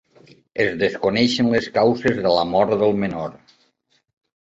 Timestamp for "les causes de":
1.57-2.35